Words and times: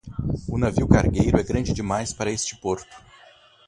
O 0.49 0.57
navio 0.57 0.87
cargueiro 0.87 1.39
é 1.39 1.43
grande 1.43 1.73
demais 1.73 2.11
para 2.11 2.31
este 2.31 2.55
porto. 2.59 2.95